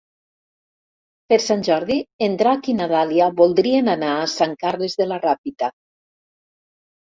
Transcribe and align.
Per 1.31 1.37
Sant 1.47 1.61
Jordi 1.67 1.97
en 2.29 2.39
Drac 2.39 2.71
i 2.73 2.75
na 2.79 2.89
Dàlia 2.93 3.29
voldrien 3.43 3.93
anar 3.95 4.11
a 4.17 4.27
Sant 4.35 4.59
Carles 4.65 4.99
de 5.05 5.11
la 5.15 5.23
Ràpita. 5.29 5.73